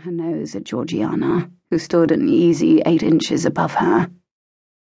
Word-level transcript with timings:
her 0.00 0.10
nose 0.10 0.54
at 0.54 0.64
Georgiana, 0.64 1.50
who 1.70 1.78
stood 1.78 2.10
an 2.10 2.28
easy 2.28 2.82
eight 2.86 3.02
inches 3.02 3.44
above 3.44 3.74
her. 3.74 4.10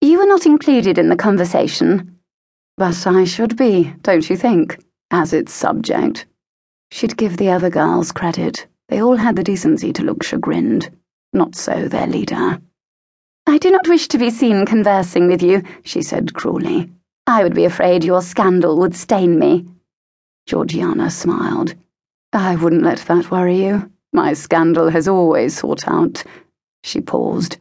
You 0.00 0.18
were 0.18 0.26
not 0.26 0.46
included 0.46 0.98
in 0.98 1.08
the 1.08 1.16
conversation. 1.16 2.18
But 2.76 3.06
I 3.06 3.24
should 3.24 3.56
be, 3.56 3.94
don't 4.02 4.28
you 4.30 4.36
think, 4.36 4.78
as 5.10 5.32
its 5.32 5.52
subject? 5.52 6.26
She'd 6.90 7.16
give 7.16 7.36
the 7.36 7.50
other 7.50 7.70
girls 7.70 8.12
credit. 8.12 8.66
They 8.88 9.02
all 9.02 9.16
had 9.16 9.36
the 9.36 9.42
decency 9.42 9.92
to 9.94 10.04
look 10.04 10.22
chagrined. 10.22 10.90
Not 11.32 11.54
so 11.54 11.88
their 11.88 12.06
leader. 12.06 12.60
I 13.46 13.58
do 13.58 13.70
not 13.70 13.88
wish 13.88 14.08
to 14.08 14.18
be 14.18 14.30
seen 14.30 14.64
conversing 14.64 15.26
with 15.26 15.42
you, 15.42 15.62
she 15.84 16.02
said 16.02 16.34
cruelly. 16.34 16.90
I 17.26 17.42
would 17.42 17.54
be 17.54 17.64
afraid 17.64 18.04
your 18.04 18.22
scandal 18.22 18.78
would 18.78 18.94
stain 18.94 19.38
me. 19.38 19.66
Georgiana 20.46 21.10
smiled. 21.10 21.74
I 22.32 22.56
wouldn't 22.56 22.82
let 22.82 22.98
that 23.00 23.30
worry 23.30 23.64
you. 23.64 23.90
My 24.12 24.32
scandal 24.32 24.90
has 24.90 25.06
always 25.06 25.58
sought 25.58 25.86
out. 25.86 26.24
She 26.82 27.00
paused. 27.00 27.58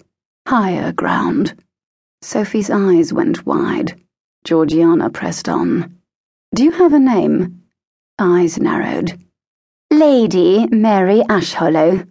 Higher 0.47 0.91
ground. 0.91 1.61
Sophie's 2.21 2.69
eyes 2.69 3.11
went 3.11 3.45
wide. 3.45 3.99
Georgiana 4.43 5.09
pressed 5.09 5.49
on. 5.49 5.97
Do 6.55 6.63
you 6.63 6.71
have 6.71 6.93
a 6.93 6.99
name? 6.99 7.63
Eyes 8.17 8.57
narrowed. 8.57 9.19
Lady 9.91 10.67
Mary 10.67 11.21
Ashhollow. 11.29 12.07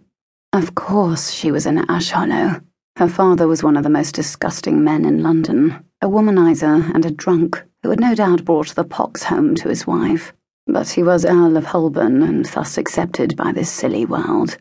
Of 0.53 0.75
course 0.75 1.31
she 1.31 1.51
was 1.51 1.65
an 1.65 1.85
Ashhollow. 1.89 2.61
Her 2.97 3.07
father 3.07 3.47
was 3.47 3.63
one 3.63 3.77
of 3.77 3.83
the 3.83 3.89
most 3.89 4.15
disgusting 4.15 4.83
men 4.83 5.05
in 5.05 5.21
London, 5.21 5.83
a 6.01 6.07
womanizer 6.07 6.93
and 6.93 7.05
a 7.05 7.11
drunk 7.11 7.63
who 7.83 7.89
had 7.89 7.99
no 7.99 8.15
doubt 8.15 8.45
brought 8.45 8.69
the 8.75 8.83
pox 8.83 9.23
home 9.23 9.55
to 9.55 9.69
his 9.69 9.85
wife. 9.85 10.33
But 10.67 10.89
he 10.89 11.01
was 11.01 11.25
Earl 11.25 11.55
of 11.55 11.65
Holborn 11.65 12.21
and 12.21 12.45
thus 12.45 12.77
accepted 12.77 13.37
by 13.37 13.53
this 13.53 13.71
silly 13.71 14.05
world. 14.05 14.57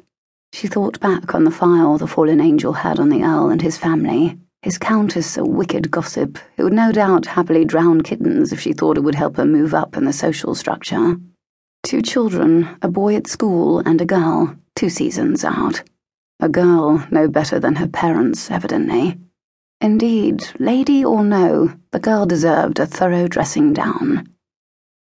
She 0.53 0.69
thought 0.69 1.01
back 1.01 1.35
on 1.35 1.45
the 1.45 1.51
file 1.51 1.99
the 1.99 2.07
fallen 2.07 2.41
angel 2.41 2.73
had 2.73 3.01
on 3.01 3.09
the 3.09 3.25
Earl 3.25 3.51
and 3.51 3.61
his 3.61 3.77
family. 3.77 4.39
His 4.63 4.79
countess, 4.79 5.37
a 5.37 5.45
wicked 5.45 5.91
gossip, 5.91 6.39
who 6.57 6.65
would 6.65 6.73
no 6.73 6.93
doubt 6.93 7.27
happily 7.27 7.65
drown 7.65 8.01
kittens 8.01 8.53
if 8.53 8.61
she 8.61 8.73
thought 8.73 8.97
it 8.97 9.03
would 9.03 9.15
help 9.17 9.37
her 9.37 9.45
move 9.45 9.75
up 9.75 9.97
in 9.97 10.05
the 10.05 10.13
social 10.13 10.55
structure. 10.55 11.17
Two 11.83 12.03
children, 12.03 12.77
a 12.83 12.89
boy 12.89 13.17
at 13.17 13.27
school 13.27 13.81
and 13.81 14.01
a 14.01 14.07
girl, 14.07 14.57
two 14.75 14.89
seasons 14.89 15.45
out. 15.45 15.83
A 16.41 16.49
girl 16.49 17.07
no 17.11 17.29
better 17.29 17.59
than 17.59 17.77
her 17.77 17.89
parents, 17.89 18.51
evidently. 18.51 19.19
Indeed, 19.81 20.49
lady 20.59 21.05
or 21.05 21.23
no, 21.23 21.75
the 21.91 22.01
girl 22.01 22.27
deserved 22.27 22.79
a 22.79 22.87
thorough 22.87 23.29
dressing 23.29 23.73
down. 23.73 24.29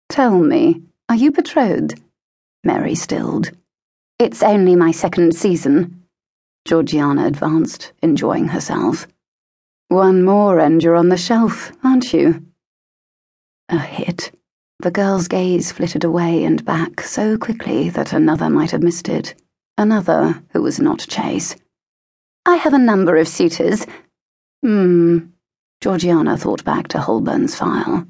Tell 0.10 0.40
me, 0.40 0.84
are 1.10 1.16
you 1.16 1.32
betrothed? 1.32 2.02
Mary 2.64 2.96
stilled. 2.96 3.52
It's 4.20 4.44
only 4.44 4.76
my 4.76 4.92
second 4.92 5.36
season. 5.36 6.04
Georgiana 6.66 7.26
advanced, 7.26 7.94
enjoying 8.02 8.50
herself. 8.50 9.08
One 9.88 10.24
more 10.24 10.60
and 10.60 10.84
you're 10.84 10.96
on 10.96 11.10
the 11.10 11.18
shelf, 11.18 11.72
aren't 11.84 12.14
you? 12.14 12.46
A 13.70 13.78
hit. 13.80 14.32
The 14.80 14.92
girl's 14.92 15.28
gaze 15.28 15.72
flitted 15.72 16.04
away 16.04 16.44
and 16.44 16.66
back 16.66 17.02
so 17.02 17.38
quickly 17.38 17.90
that 17.92 18.12
another 18.12 18.50
might 18.50 18.72
have 18.72 18.84
missed 18.84 19.08
it. 19.08 19.34
Another 19.78 20.44
who 20.52 20.62
was 20.62 20.80
not 20.80 21.00
Chase. 21.00 21.56
I 22.46 22.58
have 22.58 22.74
a 22.74 22.80
number 22.80 23.16
of 23.16 23.28
suitors. 23.28 23.86
Hmm. 24.62 25.20
Georgiana 25.82 26.38
thought 26.38 26.64
back 26.64 26.90
to 26.90 27.00
Holborn's 27.00 27.56
file. 27.56 28.08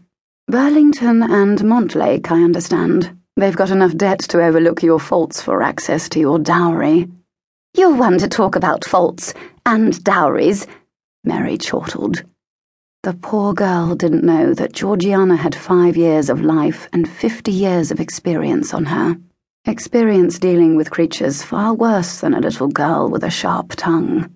Burlington 0.50 1.24
and 1.24 1.60
Montlake, 1.60 2.32
I 2.32 2.42
understand. 2.42 3.18
They've 3.36 3.56
got 3.56 3.70
enough 3.70 3.98
debt 3.98 4.20
to 4.30 4.42
overlook 4.42 4.82
your 4.82 4.98
faults 4.98 5.42
for 5.42 5.62
access 5.62 6.08
to 6.10 6.22
your 6.22 6.40
dowry. 6.40 7.10
You're 7.76 7.94
one 7.94 8.18
to 8.20 8.30
talk 8.30 8.56
about 8.56 8.86
faults 8.86 9.34
and 9.66 10.02
dowries, 10.06 10.66
Mary 11.26 11.58
chortled. 11.58 12.24
The 13.04 13.14
poor 13.14 13.54
girl 13.54 13.94
didn't 13.94 14.24
know 14.24 14.54
that 14.54 14.72
Georgiana 14.72 15.36
had 15.36 15.54
five 15.54 15.98
years 15.98 16.30
of 16.30 16.40
life 16.40 16.88
and 16.94 17.10
fifty 17.10 17.52
years 17.52 17.92
of 17.92 18.00
experience 18.00 18.74
on 18.74 18.86
her. 18.86 19.18
Experience 19.66 20.40
dealing 20.40 20.78
with 20.78 20.92
creatures 20.92 21.44
far 21.44 21.74
worse 21.74 22.22
than 22.22 22.34
a 22.34 22.40
little 22.40 22.70
girl 22.70 23.10
with 23.10 23.26
a 23.26 23.30
sharp 23.30 23.74
tongue. 23.76 24.34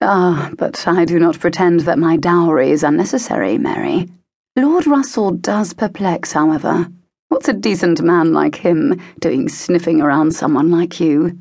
Ah, 0.00 0.52
but 0.56 0.86
I 0.86 1.04
do 1.04 1.18
not 1.18 1.40
pretend 1.40 1.80
that 1.80 1.98
my 1.98 2.16
dowry 2.16 2.70
is 2.70 2.84
unnecessary, 2.84 3.58
Mary. 3.58 4.08
Lord 4.56 4.86
Russell 4.86 5.32
does 5.32 5.72
perplex, 5.72 6.32
however. 6.32 6.88
What's 7.28 7.48
a 7.48 7.52
decent 7.52 8.00
man 8.02 8.32
like 8.32 8.54
him 8.54 9.00
doing 9.18 9.48
sniffing 9.48 10.00
around 10.00 10.36
someone 10.36 10.70
like 10.70 11.00
you? 11.00 11.40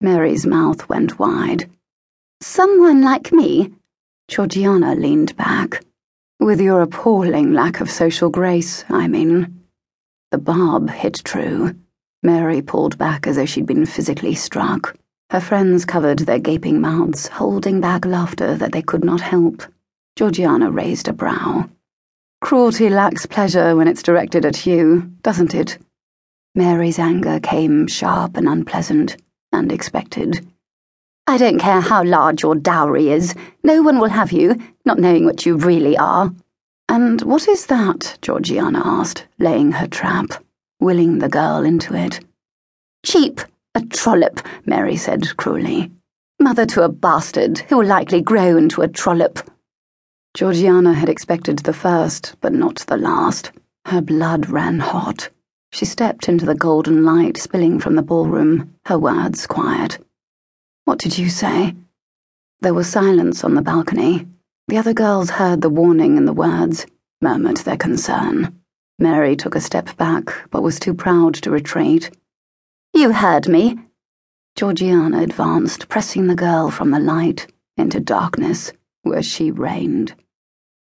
Mary's 0.00 0.46
mouth 0.46 0.88
went 0.88 1.18
wide. 1.18 1.68
Someone 2.40 3.02
like 3.02 3.32
me? 3.32 3.72
Georgiana 4.28 4.94
leaned 4.94 5.36
back. 5.36 5.84
With 6.38 6.60
your 6.60 6.82
appalling 6.82 7.54
lack 7.54 7.80
of 7.80 7.90
social 7.90 8.30
grace, 8.30 8.84
I 8.88 9.08
mean. 9.08 9.64
The 10.30 10.38
barb 10.38 10.90
hit 10.90 11.22
true. 11.24 11.74
Mary 12.22 12.62
pulled 12.62 12.98
back 12.98 13.26
as 13.26 13.34
though 13.34 13.46
she'd 13.46 13.66
been 13.66 13.84
physically 13.84 14.36
struck. 14.36 14.94
Her 15.30 15.40
friends 15.40 15.84
covered 15.84 16.20
their 16.20 16.38
gaping 16.38 16.80
mouths, 16.80 17.26
holding 17.26 17.80
back 17.80 18.04
laughter 18.04 18.54
that 18.54 18.70
they 18.70 18.82
could 18.82 19.02
not 19.02 19.20
help. 19.20 19.64
Georgiana 20.14 20.70
raised 20.70 21.08
a 21.08 21.12
brow. 21.12 21.68
Cruelty 22.42 22.90
lacks 22.90 23.24
pleasure 23.24 23.76
when 23.76 23.86
it's 23.86 24.02
directed 24.02 24.44
at 24.44 24.66
you, 24.66 25.12
doesn't 25.22 25.54
it? 25.54 25.78
Mary's 26.56 26.98
anger 26.98 27.38
came 27.38 27.86
sharp 27.86 28.36
and 28.36 28.48
unpleasant, 28.48 29.16
and 29.52 29.70
expected. 29.70 30.44
I 31.28 31.38
don't 31.38 31.60
care 31.60 31.80
how 31.80 32.02
large 32.02 32.42
your 32.42 32.56
dowry 32.56 33.10
is. 33.10 33.36
No 33.62 33.80
one 33.80 34.00
will 34.00 34.08
have 34.08 34.32
you, 34.32 34.60
not 34.84 34.98
knowing 34.98 35.24
what 35.24 35.46
you 35.46 35.56
really 35.56 35.96
are. 35.96 36.32
And 36.88 37.22
what 37.22 37.46
is 37.46 37.66
that? 37.66 38.18
Georgiana 38.22 38.82
asked, 38.84 39.24
laying 39.38 39.70
her 39.70 39.86
trap, 39.86 40.32
willing 40.80 41.20
the 41.20 41.28
girl 41.28 41.62
into 41.62 41.94
it. 41.94 42.18
Cheap, 43.06 43.40
a 43.76 43.82
trollop, 43.82 44.40
Mary 44.66 44.96
said 44.96 45.36
cruelly. 45.36 45.92
Mother 46.40 46.66
to 46.66 46.82
a 46.82 46.88
bastard 46.88 47.58
who 47.58 47.78
will 47.78 47.86
likely 47.86 48.20
grow 48.20 48.56
into 48.56 48.82
a 48.82 48.88
trollop. 48.88 49.38
Georgiana 50.34 50.94
had 50.94 51.10
expected 51.10 51.58
the 51.58 51.74
first, 51.74 52.36
but 52.40 52.54
not 52.54 52.76
the 52.86 52.96
last. 52.96 53.52
Her 53.84 54.00
blood 54.00 54.48
ran 54.48 54.78
hot. 54.78 55.28
She 55.72 55.84
stepped 55.84 56.26
into 56.26 56.46
the 56.46 56.54
golden 56.54 57.04
light 57.04 57.36
spilling 57.36 57.78
from 57.78 57.96
the 57.96 58.02
ballroom, 58.02 58.74
her 58.86 58.98
words 58.98 59.46
quiet. 59.46 59.98
What 60.86 60.98
did 60.98 61.18
you 61.18 61.28
say? 61.28 61.74
There 62.62 62.72
was 62.72 62.88
silence 62.88 63.44
on 63.44 63.54
the 63.54 63.60
balcony. 63.60 64.26
The 64.68 64.78
other 64.78 64.94
girls 64.94 65.28
heard 65.30 65.60
the 65.60 65.68
warning 65.68 66.16
in 66.16 66.24
the 66.24 66.32
words, 66.32 66.86
murmured 67.20 67.58
their 67.58 67.76
concern. 67.76 68.58
Mary 68.98 69.36
took 69.36 69.54
a 69.54 69.60
step 69.60 69.94
back, 69.98 70.48
but 70.50 70.62
was 70.62 70.80
too 70.80 70.94
proud 70.94 71.34
to 71.34 71.50
retreat. 71.50 72.10
You 72.94 73.12
heard 73.12 73.48
me. 73.48 73.78
Georgiana 74.56 75.22
advanced, 75.22 75.88
pressing 75.88 76.26
the 76.26 76.34
girl 76.34 76.70
from 76.70 76.90
the 76.90 77.00
light 77.00 77.52
into 77.76 78.00
darkness, 78.00 78.72
where 79.02 79.22
she 79.22 79.50
reigned. 79.50 80.14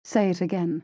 Say 0.07 0.29
it 0.29 0.39
again. 0.39 0.83